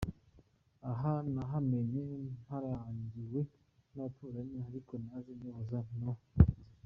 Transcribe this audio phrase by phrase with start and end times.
[0.91, 2.03] Aha nahamenye
[2.41, 3.41] mparangiwe
[3.93, 6.53] n’abaturanyi, ariko naje nyoboza no mu nzira.